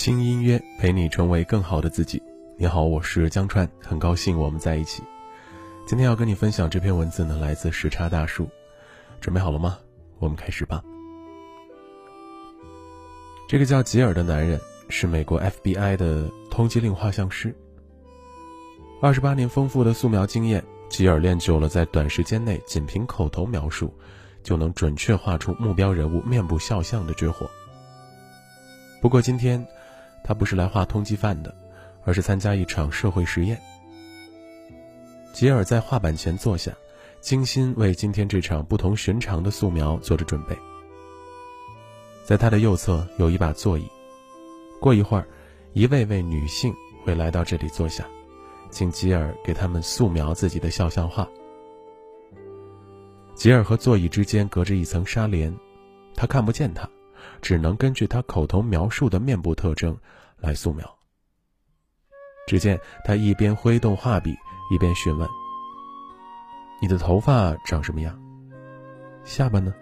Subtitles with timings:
[0.00, 2.22] 轻音乐陪你成为更好的自己。
[2.56, 5.02] 你好，我是江川，很高兴我们在一起。
[5.86, 8.48] 今天要跟你分享这篇文字呢，来自时差大叔。
[9.20, 9.78] 准备好了吗？
[10.18, 10.82] 我们开始吧。
[13.46, 17.54] 这个叫吉尔的男人是美国 FBI 的通缉令画像师。
[19.02, 23.92] 二十八年丰富的素描经验，吉尔练就了在短时间内仅凭口头描述
[24.42, 27.46] 就能准确画出目标人物面部肖像的绝活。
[29.02, 29.62] 不过今天。
[30.22, 31.54] 他不是来画通缉犯的，
[32.04, 33.60] 而是参加一场社会实验。
[35.32, 36.72] 吉尔在画板前坐下，
[37.20, 40.56] 精心为今天这场不同寻常的素描做着准备。
[42.24, 43.84] 在他的右侧有一把座椅，
[44.80, 45.26] 过一会儿，
[45.72, 46.72] 一位位女性
[47.04, 48.06] 会来到这里坐下，
[48.70, 51.28] 请吉尔给他们素描自己的肖像画。
[53.34, 55.52] 吉尔和座椅之间隔着一层纱帘，
[56.14, 56.88] 他看不见他。
[57.42, 59.96] 只能根据他口头描述的面部特征
[60.40, 60.88] 来素描。
[62.46, 64.34] 只见他一边挥动画笔，
[64.72, 65.28] 一边询问
[66.82, 68.18] ：“你的头发长什么样？
[69.24, 69.72] 下巴呢？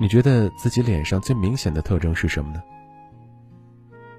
[0.00, 2.62] 你觉得自己脸上最明显的特征是什么呢？”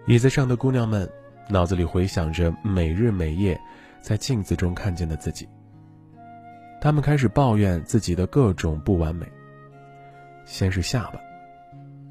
[0.07, 1.09] 椅子上的姑娘们
[1.49, 3.59] 脑子里回想着每日每夜
[3.99, 5.47] 在镜子中看见的自己，
[6.79, 9.25] 她们开始抱怨自己的各种不完美。
[10.45, 11.19] 先是下巴。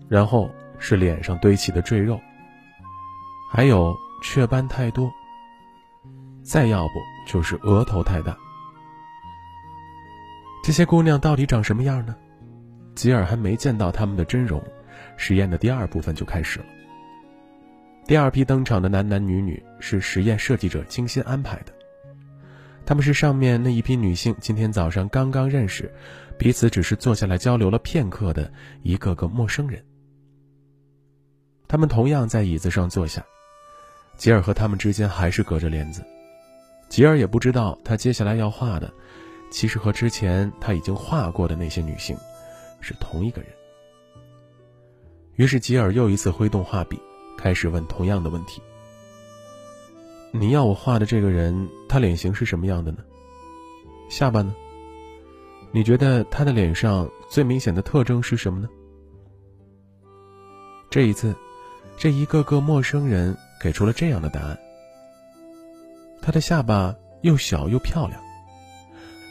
[0.09, 0.49] 然后
[0.79, 2.21] 是脸上堆起的赘肉，
[3.51, 5.11] 还有雀斑太多。
[6.43, 6.95] 再要不
[7.27, 8.37] 就是额头太大。
[10.63, 12.15] 这些姑娘到底长什么样呢？
[12.95, 14.63] 吉尔还没见到她们的真容，
[15.17, 16.67] 实验的第二部分就开始了。
[18.07, 21.73] 第二批登场的男男女女是实验设计者精心安排的，
[22.85, 25.93] 他们是上面那一批女性今天早上刚刚认识，
[26.39, 29.85] 彼此只是坐下来交流了片刻的一个个陌生人。
[31.67, 33.25] 他们同样在椅子上坐下，
[34.17, 36.05] 吉尔和他们之间还是隔着帘子。
[36.89, 38.93] 吉尔也不知道，他接下来要画的，
[39.51, 42.17] 其实和之前他已经画过的那些女性，
[42.81, 43.51] 是同一个人。
[45.35, 46.99] 于是吉尔又一次挥动画笔，
[47.37, 48.63] 开始问同样的问题
[50.33, 52.99] ：“你要我画的这个人，他脸型是什么样的呢？
[54.09, 54.55] 下巴呢？
[55.73, 58.69] 你觉得他的脸上最明显的特征是什么呢？”
[60.89, 61.35] 这一次。
[61.99, 64.59] 这一个个陌生人给出了这样的答案：
[66.21, 68.21] 他的下巴又小又漂亮，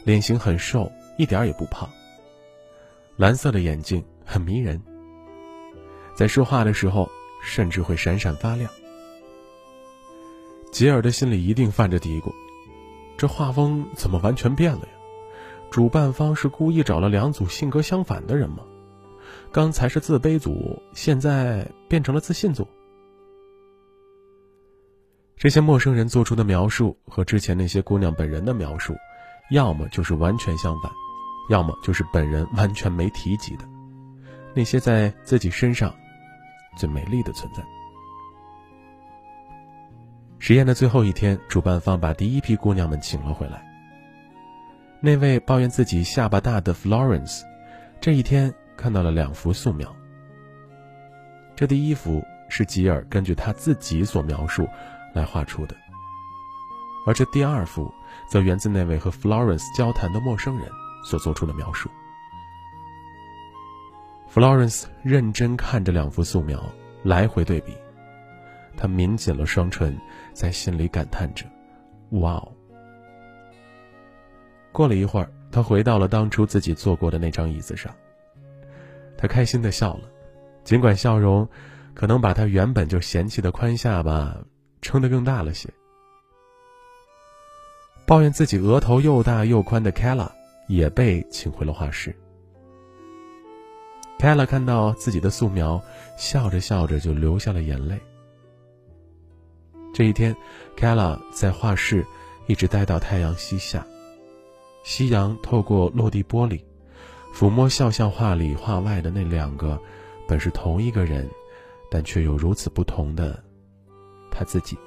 [0.04, 1.90] 脸型很瘦，一点也不胖。
[3.18, 4.82] 蓝色的眼睛很迷人，
[6.16, 7.10] 在说话的时候
[7.44, 8.70] 甚至会闪闪发亮。
[10.72, 12.34] 吉尔的心里一定犯着嘀咕：
[13.18, 14.90] 这画风怎么完全变了呀？
[15.72, 18.64] 主办方是故意找了两组性格相反的人吗？
[19.52, 22.68] 刚才是自卑组，现在变成了自信组。
[25.46, 28.96] 这些陌生人做出的描述和之前那些姑娘本人的描述，
[29.52, 30.92] 要么就是完全相反，
[31.52, 33.64] 要么就是本人完全没提及的
[34.56, 35.94] 那些在自己身上
[36.76, 37.64] 最美丽的存在。
[40.40, 43.64] 实验的最后一天，主办方把第一批姑娘们请了回来。
[45.00, 47.44] 那位抱怨自己下巴大的 Florence，
[48.02, 48.52] 这一天。
[48.76, 49.96] 看到了两幅素描。
[51.56, 54.68] 这第一幅是吉尔根据他自己所描述
[55.16, 55.76] 来画出的，
[57.08, 57.92] 而这第二幅
[58.28, 60.70] 则源自那位和 Florence 交谈的陌生人
[61.06, 61.90] 所做出的描述。
[64.32, 66.62] Florence 认真看着两幅素描，
[67.04, 67.74] 来回对比，
[68.76, 69.98] 他抿紧了双唇，
[70.34, 71.46] 在心里感叹着
[72.20, 72.52] ：“哇哦！”
[74.74, 77.90] 过了一会儿，他回到了当初自己坐过的那张椅子上。
[79.18, 80.10] 他开心的笑了，
[80.66, 81.48] 尽管笑容
[81.94, 84.36] 可能把他原本就嫌弃的宽下巴
[84.86, 85.68] 撑得更大了些。
[88.06, 90.30] 抱怨自己额头又大又宽的 Kala
[90.68, 92.16] 也被请回了画室。
[94.20, 95.82] Kala 看到自己的素描，
[96.20, 98.00] 笑着笑着就流下了眼泪。
[99.92, 100.36] 这一天
[100.78, 102.06] ，Kala 在画室
[102.46, 103.84] 一直待到太阳西下，
[104.84, 106.62] 夕阳透过落地玻璃。
[107.34, 109.82] 抚摸肖像画里画外的那两个，
[110.28, 111.28] 本是同一个人，
[111.90, 113.44] 但却又如此不同的
[114.30, 114.78] 他自己。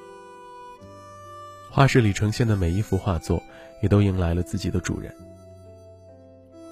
[1.79, 3.41] 画室里呈现的每一幅画作，
[3.81, 5.15] 也都迎来了自己的主人。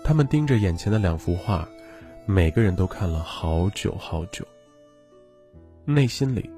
[0.03, 1.65] 他们盯着眼前的两幅画，
[2.27, 4.45] 每个人都看了好久好久。
[5.85, 6.51] 内心里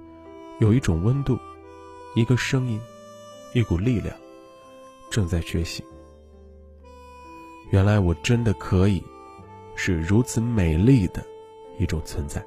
[0.61, 1.39] 有一种温度，
[2.17, 2.81] 一个声音，
[3.53, 4.17] 一股力量，
[5.11, 5.85] 正在觉醒。
[7.71, 9.05] 原来我真的可以，
[9.77, 11.23] 是如此美丽的
[11.79, 12.43] 一种存在。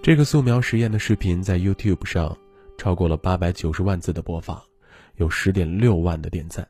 [0.00, 2.38] 这个素描实验的视频在 YouTube 上
[2.78, 4.62] 超过了八百九十万次的播放，
[5.16, 6.66] 有十点六万的点赞。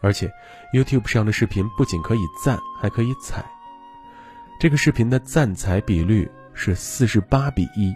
[0.00, 0.32] 而且
[0.72, 3.44] ，YouTube 上的视频不仅可以赞，还可以踩。
[4.60, 7.92] 这个视频的赞踩比率是四十八比一，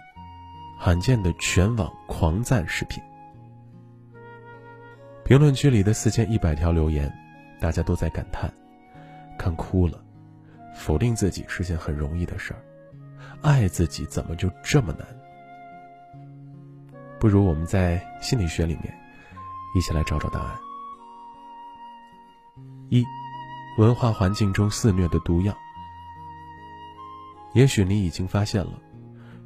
[0.77, 3.01] 罕见的全网狂赞视频。
[5.23, 7.09] 评论区里的四千一百条留言，
[7.59, 8.53] 大家都在感叹，
[9.37, 10.03] 看哭了，
[10.75, 12.59] 否定自己是件很容易的事儿，
[13.41, 15.07] 爱自己怎么就这么难？
[17.23, 18.93] 不如我们在心理学里面
[19.73, 20.59] 一起来找找答案。
[22.89, 23.01] 一，
[23.77, 25.57] 文化环境中肆虐的毒药。
[27.53, 28.73] 也许你已经发现了，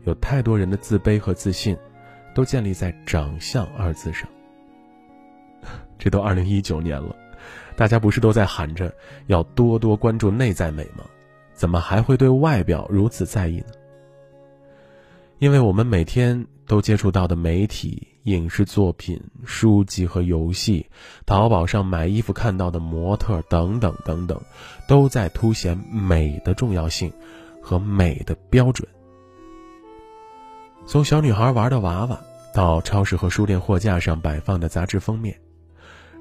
[0.06, 1.78] 有太多人的自卑和自信，
[2.34, 4.28] 都建立在“长相”二字上。
[6.00, 7.16] 这都二零一九年了，
[7.76, 8.92] 大家不是都在喊着
[9.28, 11.06] 要多多关注内在美吗？
[11.54, 13.68] 怎么还会对外表如此在意呢？
[15.40, 20.86] 因为我们每天都接触到的媒体、影视作品、书籍和游戏，
[21.26, 24.42] 淘宝上买衣服看到的模特等等等等，
[24.88, 27.12] 都在凸显美的重要性
[27.62, 28.88] 和美的标准。
[30.88, 32.20] 从小女孩玩的娃娃，
[32.54, 35.40] 到超市和书店货架上摆放的杂志封面。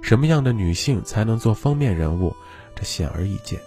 [0.03, 2.35] 什么样的女性才能做封面人物？
[2.75, 3.59] 这显而易见。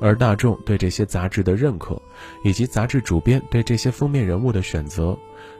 [0.00, 2.00] 而大众对这些杂志的认可，
[2.44, 5.16] 以及杂志主编对这些封面人物的选择，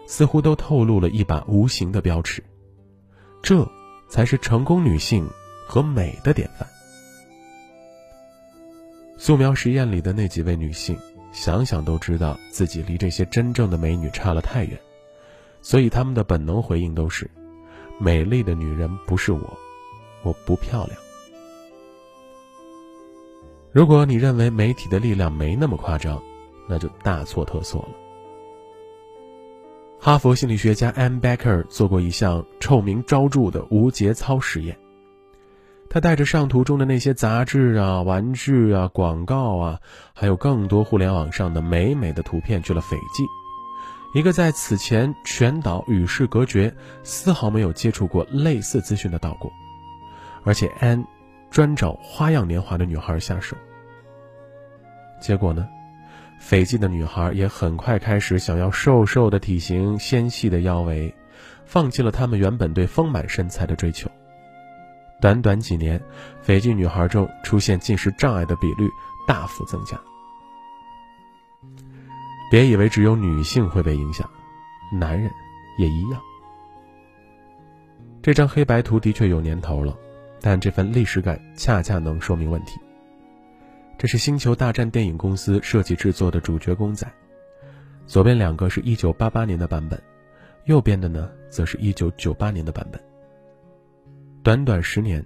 [0.06, 2.42] 似乎都透露了一把无形的标尺。
[3.42, 3.68] 这
[4.08, 5.28] 才是成功女性
[5.66, 6.68] 和美的典范。
[9.16, 10.98] 素描实验里的那几位女性，
[11.32, 14.76] 想想都知道自己离这些真正的美女差了太远，
[15.60, 17.30] 所以她们的本能回应都是。
[18.00, 19.58] 美丽的女人不是我，
[20.24, 20.98] 我不漂亮。
[23.72, 26.22] 如果你认为媒体的力量没那么夸张，
[26.68, 27.88] 那就大错特错了。
[29.98, 34.76] 哈佛心理学家 Ann Becker 做过一项臭名昭著的无节操实验，
[35.88, 39.80] 他带着上图中的那些杂志啊、玩具啊、广告啊，
[40.12, 43.24] 还有更多互联网上的美美的图片去了斐济。
[44.12, 49.50] 一个在此前全岛与世隔绝、丝毫没有接触过类似资讯的岛国，
[50.44, 51.02] 而且安
[51.52, 53.54] 专找花样年华的女孩下手。
[55.20, 55.68] 结果呢，
[56.40, 61.14] 斐济的女孩也很快开始想要瘦瘦的体型、纤细的腰围，
[61.66, 64.10] 放弃了她们原本对丰满身材的追求。
[65.20, 66.00] 短短几年，
[66.40, 68.88] 斐济女孩中出现进食障碍的比率
[69.28, 70.00] 大幅增加。
[72.50, 74.28] 别以为只有女性会被影响，
[74.90, 75.30] 男人
[75.78, 76.20] 也一样。
[78.22, 79.96] 这张黑白图的确有年头了，
[80.42, 82.78] 但这份历史感恰恰能说明问题。
[83.96, 87.06] 这是星球大战电影公司设计制作的主角公仔，
[88.06, 90.02] 左边两个是一九八八年的版本，
[90.64, 93.00] 右边的呢则是一九九八年的版本。
[94.42, 95.24] 短短十年，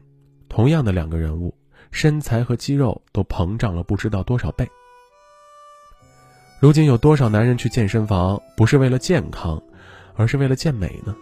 [0.51, 1.55] 同样的两个人物，
[1.91, 4.69] 身材和肌肉都膨胀了不知道多少倍。
[6.61, 9.63] 如今有多少男人去健身房不是为了健康，
[10.15, 11.17] 而是为了健美呢？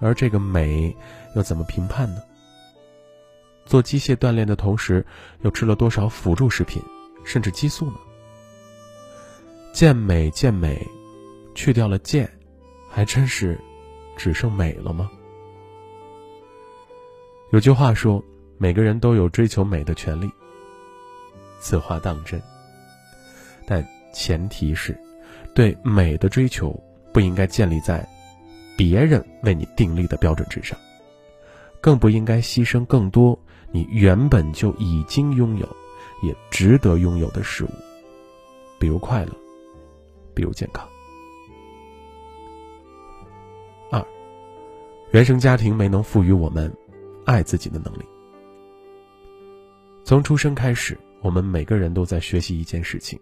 [0.00, 0.96] 而这个美
[1.34, 2.22] 又怎么评判呢？
[3.68, 5.04] 做机械锻炼的同时，
[5.42, 6.82] 又吃了多少辅助食品，
[7.24, 7.98] 甚至激素呢？
[9.72, 10.84] 健美健美，
[11.54, 12.28] 去掉了健，
[12.90, 13.56] 还真是
[14.16, 15.08] 只剩美了吗？
[17.52, 18.24] 有句话说，
[18.56, 20.28] 每个人都有追求美的权利。
[21.60, 22.42] 此话当真，
[23.66, 23.86] 但。
[24.10, 24.98] 前提是，
[25.54, 26.74] 对美的追求
[27.12, 28.08] 不应该建立在
[28.76, 30.76] 别人为你订立的标准之上，
[31.80, 33.38] 更不应该牺牲更多
[33.70, 35.68] 你原本就已经拥有、
[36.22, 37.70] 也值得拥有的事物，
[38.78, 39.32] 比如快乐，
[40.34, 40.88] 比如健康。
[43.90, 44.04] 二，
[45.12, 46.74] 原生家庭没能赋予我们
[47.24, 48.04] 爱自己的能力。
[50.04, 53.18] 从出生开始，我们每个人都在学习一件事情。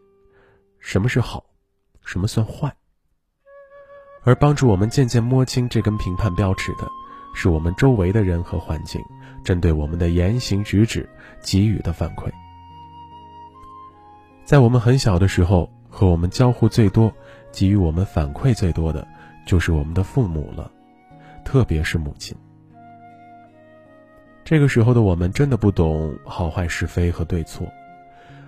[0.78, 1.44] 什么是好，
[2.04, 2.72] 什么算坏？
[4.22, 6.88] 而帮助我们渐渐摸清这根评判标尺的，
[7.36, 8.98] 是我们周围的人和环境
[9.44, 11.06] 针对我们的言行举止
[11.42, 12.30] 给予的反馈。
[14.46, 17.12] 在我们很小的时候，和我们交互最多、
[17.52, 19.06] 给予我们反馈最多的，
[19.46, 20.70] 就是我们的父母了，
[21.44, 22.34] 特别是母亲。
[24.42, 27.66] 这个时候的我们真的不懂好坏是非和对错，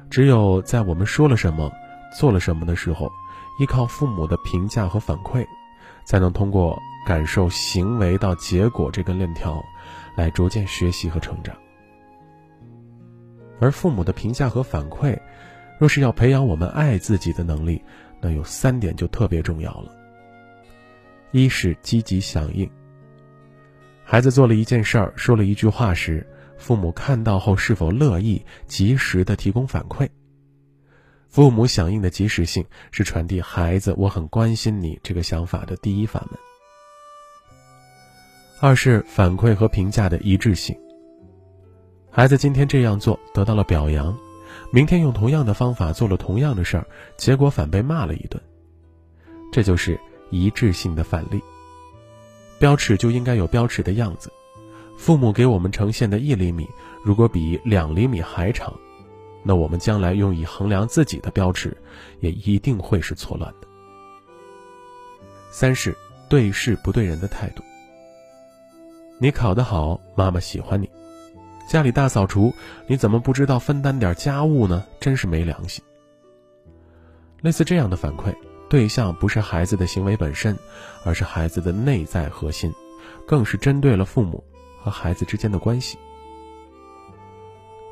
[0.08, 1.70] 只有在我们说了什么。
[2.16, 3.12] 做了什么的时候，
[3.60, 5.46] 依靠父母的评价和反馈，
[6.06, 6.74] 才能通过
[7.08, 9.64] 感受行为到结果这根链条，
[10.14, 11.56] 来逐渐学习和成长。
[13.58, 15.18] 而父母的评价和反馈，
[15.78, 17.82] 若是要培养我们爱自己的能力，
[18.20, 19.90] 那有三点就特别重要了。
[21.30, 22.70] 一是积极响应。
[24.04, 26.26] 孩子做了一件事儿，说了一句话时，
[26.58, 30.06] 父母看到后是否乐意及时的提供反馈？
[31.30, 36.38] 父母响应的及时性是传递孩子“我很关心你”这个想法的第一法门。
[38.60, 40.76] 二是反馈和评价的一致性。
[42.10, 44.16] 孩子今天这样做得到了表扬，
[44.72, 46.84] 明天用同样的方法做了同样的事儿，
[47.16, 48.42] 结果反被骂了一顿。
[49.52, 49.98] 这就是
[50.30, 51.40] 一致性的反例。
[52.58, 54.28] 标尺就应该有标尺的样子。
[54.96, 56.68] 父母给我们呈现的一厘米，
[57.04, 58.74] 如果比两厘米还长，
[59.44, 61.76] 那我们将来用以衡量自己的标尺，
[62.18, 63.68] 也一定会是错乱的。
[65.52, 65.96] 三是
[66.28, 67.62] 对事不对人的态度。
[69.20, 70.86] 你考得好，妈妈喜欢你；
[71.68, 72.54] 家里大扫除，
[72.86, 74.84] 你怎么不知道分担点家务呢？
[75.00, 75.82] 真是没良心。
[77.40, 78.32] 类似这样的反馈。
[78.70, 80.54] 对象不是孩子的行为本身，
[81.02, 82.70] 而是孩子的内在核心，
[83.26, 84.44] 更是针对了父母
[84.78, 85.98] 和孩子之间的关系。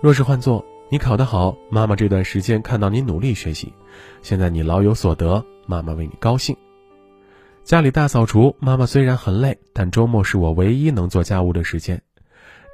[0.03, 3.73] 若是换做你考得好，妈妈这段时间看到你努力学习，
[4.21, 6.55] 现在你老有所得，妈妈为你高兴。
[7.67, 12.01] 家里大扫除，妈妈虽然很累，但周末是我唯一能做家务的时间。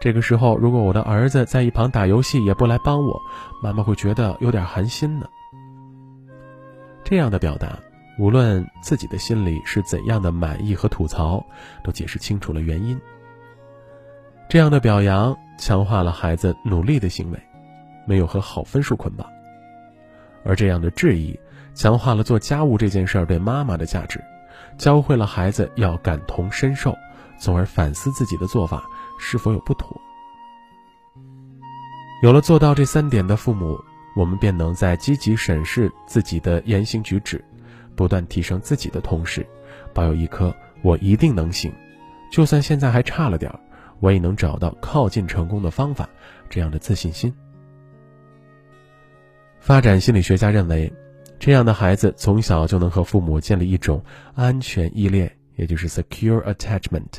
[0.02, 3.18] 这个时候，如果我的儿子在一旁打游戏也不来帮我，
[3.62, 5.26] 妈妈会觉得有点寒心呢。
[7.02, 7.78] 这样的表达。
[8.18, 11.42] 无论自己的心里是怎样的满意和吐槽，
[11.82, 13.00] 都解释清楚了原因。
[14.50, 17.38] 这样的表扬强化了孩子努力的行为，
[18.04, 19.26] 没有和好分数捆绑；
[20.44, 21.34] 而这样的质疑
[21.72, 24.22] 强化了做家务这件事儿对妈妈的价值，
[24.76, 26.96] 教会了孩子要感同身受，
[27.38, 28.84] 从而反思自己的做法
[29.18, 30.00] 是否有不妥。
[32.22, 33.78] 有了做到这三点的父母，
[34.16, 37.44] 我们便能在积极审视自己的言行举止。
[37.94, 39.46] 不断提升自己的同时，
[39.92, 41.70] 保有一颗“我一定能行”，
[42.32, 43.60] 就算现在还差了点儿，
[44.00, 46.08] 我也能找到靠近成功的方法，
[46.48, 47.30] 这样的自信心。
[49.60, 50.90] 发展心理学家认为，
[51.42, 54.00] 这样的孩子从小就能和父母建立一种
[54.36, 57.18] 安全依恋，也就是 secure attachment。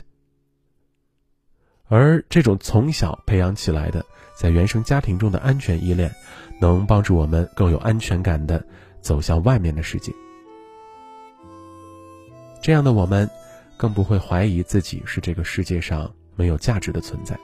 [1.90, 6.10] 而这种从小培养起来的在原生家庭中的安全依恋，
[6.62, 8.66] 能帮助我们更有安全感的
[9.02, 10.10] 走向外面的世界。
[12.62, 13.30] 这样的我们，
[13.76, 17.38] 更不会怀疑自己是这个世界上没有价值的存在，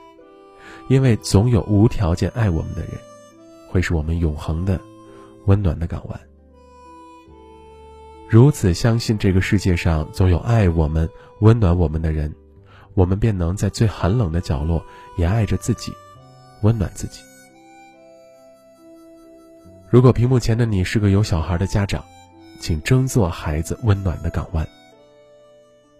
[0.88, 2.92] 因为总有无条件爱我们的人，
[3.68, 4.80] 会是我们永恒的、
[5.44, 6.18] 温暖的港湾。
[8.30, 11.10] 如此相信这个世界上总有爱我们、
[11.40, 12.32] 温暖我们的人，
[12.94, 14.80] 我们便能在最寒冷的角落
[15.16, 15.92] 也爱着自己，
[16.62, 17.22] 温暖自己。
[19.90, 22.04] 如果屏幕前的你是个有小孩的家长，
[22.60, 24.64] 请争做孩子温暖的港湾。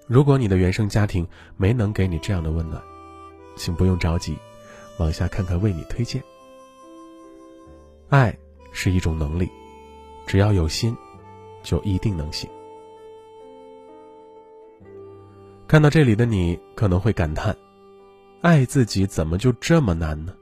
[0.06, 2.80] 如果你的原生家庭没能给你这样的温暖，
[3.56, 4.38] 请不用着急，
[5.00, 6.22] 往下看看为你推荐。
[8.08, 8.32] 爱
[8.70, 9.50] 是一种能力，
[10.28, 10.96] 只要有心，
[11.62, 12.48] 就一定能行。
[15.66, 17.56] 看到这里的你可能会感叹：
[18.40, 20.34] 爱自己怎么就这么难呢？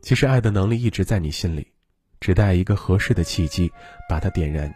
[0.00, 1.66] 其实，爱的能力一直在你心里，
[2.20, 3.70] 只待一个合适的契机
[4.08, 4.72] 把它点燃。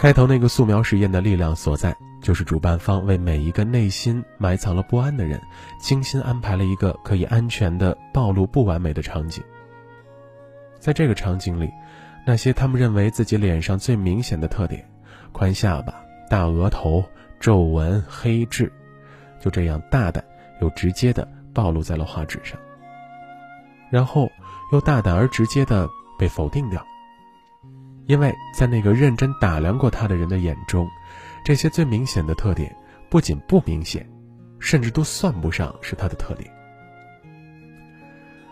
[0.00, 5.40] 开头那个素描实验的力量所在，就是主办方为每一个内心埋藏了不安的人，
[5.78, 9.42] 精心安排了一个可以安全的暴露不完美的场景。
[10.78, 11.70] 在这个场景里，
[12.26, 14.84] 那些他们认为自己脸上最明显的特点——
[15.30, 15.94] 宽下巴、
[16.28, 17.04] 大额头、
[17.38, 18.70] 皱纹、黑痣，
[19.40, 20.24] 就这样大胆
[20.60, 22.58] 又直接的暴露在了画纸上，
[23.90, 24.28] 然后
[24.72, 26.84] 又大胆而直接的被否定掉。
[28.06, 30.88] 因为在那个认真打量过他的人的眼中，
[31.44, 32.74] 这些最明显的特点
[33.08, 34.04] 不仅不明显，
[34.58, 36.50] 甚至都算不上是他的特点。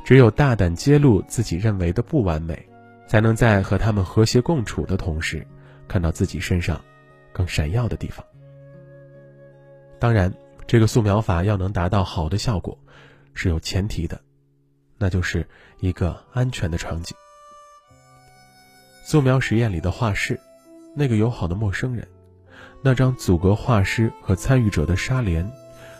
[0.04, 2.56] 只有大胆揭露自己认为的不完美，
[3.06, 5.46] 才能在和他们和谐共处的同时，
[5.86, 6.82] 看到自己身上
[7.32, 8.24] 更闪耀的地方。
[9.98, 10.32] 当然，
[10.66, 12.78] 这个素描法要能达到好的效果，
[13.32, 14.20] 是有前提的，
[14.98, 15.46] 那就是
[15.80, 17.16] 一个安全的场景。
[19.04, 20.40] 素描实验里的画室，
[20.96, 22.08] 那个友好的陌生人，
[22.82, 25.50] 那张阻隔画师和参与者的纱帘，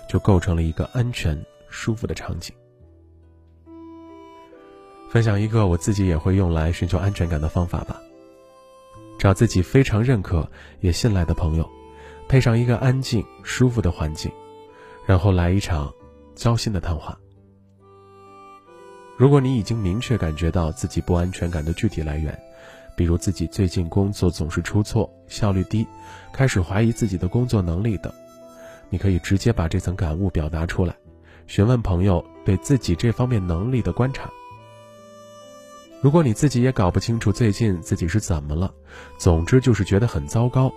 [0.09, 2.55] 就构成了一个安全、舒服的场景。
[5.15, 8.03] 分享一个我自己也会用来寻求安全感的方法吧。
[9.17, 11.71] 找自己非常认可也信赖的朋友，
[12.27, 14.29] 配上一个安静、舒服的环境，
[15.07, 15.95] 然后来一场
[16.35, 17.17] 交心的谈话。
[19.17, 22.37] 如果你已经明确感觉到自己不安全感的具体来源，
[22.97, 25.87] 比如自己最近工作总是出错、效率低，
[26.33, 28.13] 开始怀疑自己的工作能力等。
[28.91, 30.93] 你可以直接把这层感悟表达出来，
[31.47, 34.29] 询问朋友对自己这方面能力的观察。
[36.05, 38.71] 如果你自己也搞不清楚最近自己是怎么了，
[39.17, 40.71] 总之就是觉得很糟糕，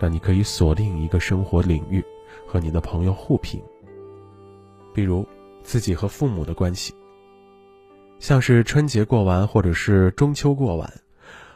[0.00, 2.02] 那你可以锁定一个生活领域，
[2.46, 3.62] 和你的朋友互评。
[4.94, 5.28] 比如
[5.62, 6.94] 自己和父母的关系，
[8.18, 10.90] 像是春节过完或者是中秋过完，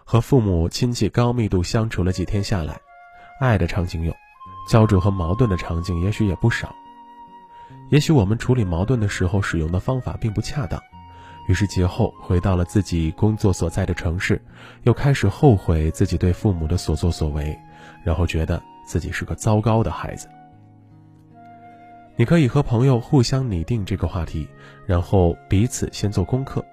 [0.04, 2.78] 和父母亲戚高密度相处了几天下来，
[3.40, 4.14] 爱的场景有。
[4.68, 6.76] 焦灼和矛盾的场景也许也不少，
[7.88, 10.78] 也许我们处理矛盾的时候使用的方法并不恰当，
[11.46, 14.40] 于是节后回到了自己工作所在的城市，
[14.82, 17.56] 又开始后悔自己对父母的所作所为，
[18.04, 20.28] 然后觉得自己是个糟糕的孩子。
[22.16, 24.48] 你可以和朋友互相拟定这个话题，
[24.86, 26.64] 然后彼此先做功课，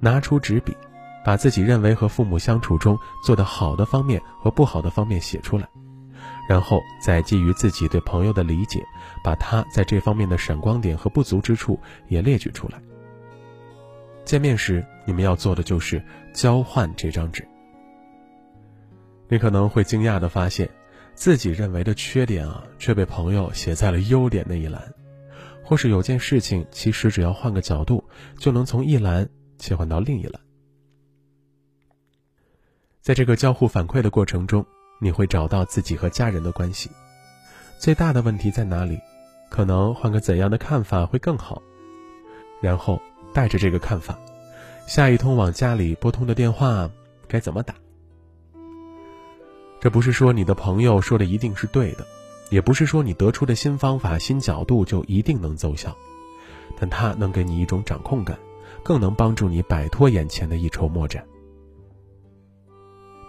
[0.00, 0.76] 拿出纸笔，
[1.24, 5.68] 把自己认为和父母相处中做得好的方面和不好的方面写出来。
[6.48, 8.82] 然后再基于自己对朋友的理解，
[9.22, 11.78] 把他在这方面的闪光点和不足之处
[12.08, 12.80] 也列举出来。
[14.28, 16.04] 见面时，你们要做的就是
[16.34, 17.48] 交换这张纸。
[19.26, 20.68] 你可能会惊讶的发现，
[21.14, 24.92] 自己认为的缺点啊，却被朋友写在了优点那一栏，
[25.64, 28.04] 或是有件事情，其实只要换个角度，
[28.36, 30.38] 就能从一栏切换到另一栏。
[33.00, 34.62] 在这个交互反馈的过程中。
[35.00, 36.90] 你会找到自己和家人的关系，
[37.78, 38.98] 最大的问题在哪里？
[39.48, 41.62] 可能换个怎样的看法会更好？
[42.60, 43.00] 然后
[43.38, 44.18] 带着这个看法，
[44.88, 46.90] 下一通往家里拨通的电话
[47.28, 47.72] 该怎么打？
[49.78, 52.04] 这不是说你的朋友说的一定是对的，
[52.50, 55.96] 也不是说你得出的新方法、新角度就一定能奏效，
[56.76, 58.36] 但它能给你一种掌控感，
[58.82, 61.24] 更能帮助你摆脱眼前的一筹莫展。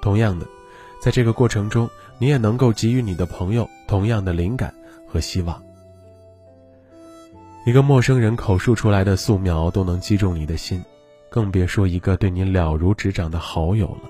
[0.01, 0.47] 同样的。
[0.99, 4.73] 在这个过程中，你也能够给予你的朋友同样的灵感
[5.07, 5.68] 和希望。
[7.69, 10.83] 一个陌生人口述出来的素描都能击中你的心，
[11.29, 14.09] 更别说一个对你了如指掌的好友了。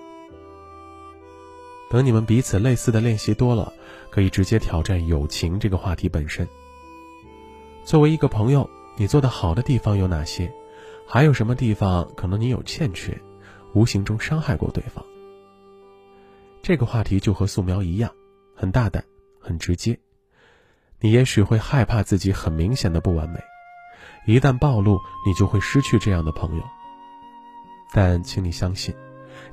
[1.91, 3.73] 等你们彼此类似的练习多了，
[4.09, 6.47] 可以直接挑战友情这个话题本身。
[7.83, 10.49] 作为一个朋友，你做的好的地方有哪些？
[11.05, 13.21] 还有什么地方可能你有欠缺，
[13.73, 15.03] 无形中伤害过对方？
[16.61, 18.09] 这个话题就和素描一样，
[18.55, 19.03] 很大胆，
[19.37, 19.99] 很直接。
[21.01, 23.37] 你也许会害怕自己很明显的不完美，
[24.29, 26.63] 一旦暴露，你就会失去这样的朋友。
[27.91, 28.93] 但请你相信，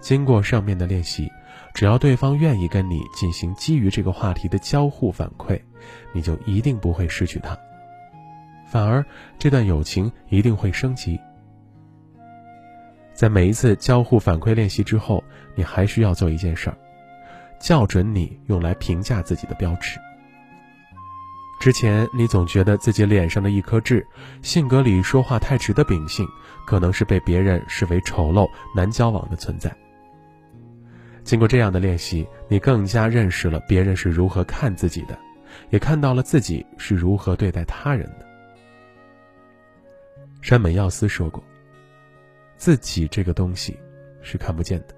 [0.01, 1.27] 经过上面的练习，
[1.73, 5.59] 只要对方愿意跟你进行基于这个话题的交互反馈，
[6.13, 7.59] 你就一定不会失去他，
[8.67, 9.03] 反而
[9.39, 11.19] 这段友情一定会升级。
[13.15, 16.77] 在每一次交互反馈练习之后，你还需要做一件事儿。
[17.59, 19.99] 校准你用来评价自己的标尺。
[21.59, 24.07] 之前你总觉得自己脸上的一颗痣，
[24.43, 26.27] 性格里说话太直的秉性，
[26.67, 29.75] 可能是被别人视为丑陋难交往的存在。
[31.25, 35.19] 经过这样的练习，你更加认识了别人是如何看自己的，
[35.71, 38.27] 也看到了自己是如何对待他人的。
[40.41, 41.43] 山本耀司说过
[42.57, 43.77] ：“自己这个东西
[44.23, 44.95] 是看不见的，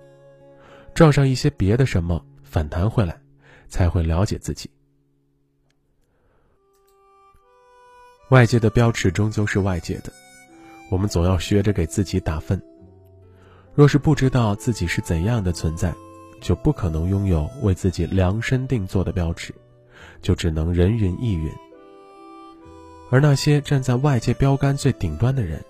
[0.93, 3.15] 撞上一些别的什么。”反弹回来，
[3.69, 4.71] 才会了解自己。
[8.31, 10.13] 外界的标尺终究是外界的，
[10.91, 12.61] 我们总要学着给自己打分。
[13.75, 15.95] 若是不知道自己是怎样的存在，
[16.41, 19.55] 就不可能拥有为自己量身定做的标尺，
[20.21, 21.51] 就只能人云亦云。
[23.11, 25.65] 而那些站在外界标杆最顶端的人，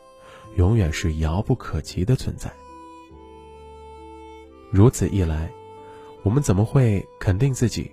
[0.57, 2.53] 永远是遥不可及的存在。
[4.71, 5.51] 如此一来。
[6.25, 7.91] 我们怎么会肯定自己、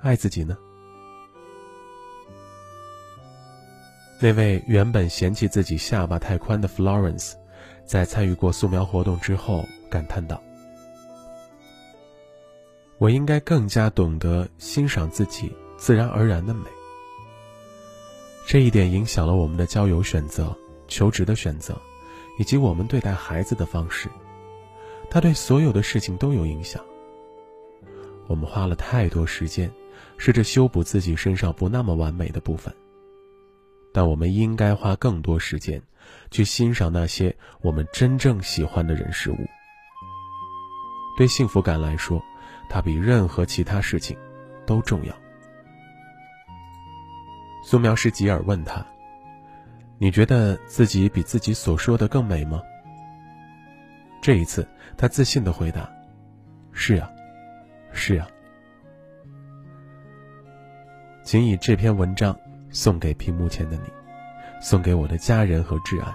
[0.00, 0.56] 爱自己呢？
[4.18, 7.34] 那位原本嫌弃自己下巴太宽的 Florence，
[7.84, 10.42] 在参与过素描活动之后，感叹道
[12.96, 16.64] ：“我应该更加懂得欣赏自己自然而然的美。
[18.46, 20.56] 这一点影响了我们的交友选择、
[20.88, 21.78] 求职的选择，
[22.38, 24.08] 以及我们对待孩子的方式。
[25.10, 26.82] 它对所有的事情都有影响。”
[28.28, 29.70] 我们花了太多时间，
[30.16, 32.74] 试着修补自己身上不那么完美的部分。
[33.96, 35.80] 但我们应该花更多时间，
[36.30, 39.38] 去欣赏那些我们真正喜欢的人事物。
[41.16, 42.22] 对幸福感来说，
[42.68, 44.14] 它比任何其他事情
[44.66, 45.16] 都重要。
[47.64, 48.86] 素描师吉尔问他
[49.96, 52.60] ：“你觉得自己比自己所说的更美吗？”
[54.20, 55.90] 这一次，他自信的回答
[56.70, 57.10] ：“是啊，
[57.92, 58.28] 是啊。
[61.22, 62.38] 仅以这篇文章
[62.76, 63.90] 送给屏幕前的你，
[64.60, 66.14] 送给我的家人和挚爱，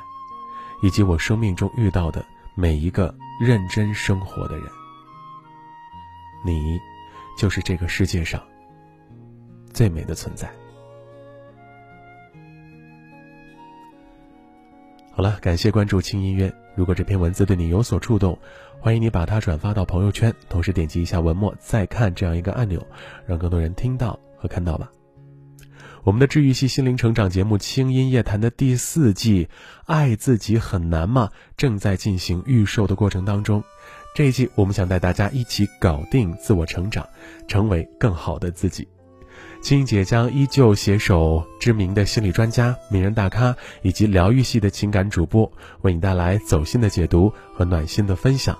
[0.83, 4.65] 以及我生命中遇到的每一个认真生活的人。
[6.45, 6.79] 你，
[7.35, 8.39] 就是这个世界上
[9.73, 10.47] 最美的存在。
[15.13, 16.53] 好了，感谢关注轻音乐。
[16.75, 18.37] 如果这篇文字对你有所触动，
[18.79, 22.85] 欢迎你把它转发到朋友圈，同时点击一下文末再看这样一个按钮，
[23.25, 24.91] 让更多人听到和看到吧。
[26.03, 29.45] 我们的治愈系心灵成长节目《轻音夜谈》的第四季
[29.85, 33.63] 《爱自己很难吗》正在进行预售的过程当中。
[34.15, 37.07] 这一季，我们想带大家一起搞定自我成长，
[37.47, 38.87] 成为更好的自己。
[39.61, 48.57] 青姐将依旧携手知名的心理专家、名人大咖以及疗愈系的情感主播，为你带来走心的解读和暖心的分享。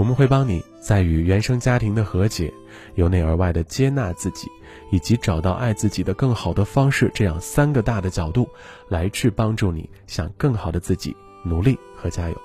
[0.00, 2.50] 我们会帮你在与原生家庭的和解、
[2.94, 4.48] 由内而外的接纳自己，
[4.90, 8.48] 以及找到爱自己的更好的方式这样三个大的角度，
[8.88, 12.36] 来去帮助你向更好的自己努力和加油。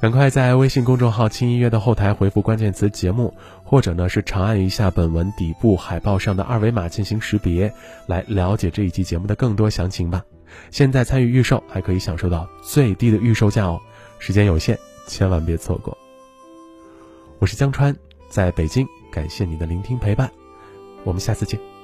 [0.00, 7.72] 赶快在微信公众号“轻音乐”的后台回复关键词“节目”，或者呢是长按一下本文底部海报上的二维码进行识别，
[8.08, 10.24] 来了解这一期节目的更多详情吧。
[10.72, 13.80] 现在参与预售还可以享受到最低的预售价哦，
[14.18, 15.96] 时间有限，千万别错过。
[17.38, 17.94] 我是江川，
[18.30, 20.30] 在北京，感谢你的聆听陪伴，
[21.04, 21.75] 我们下次见。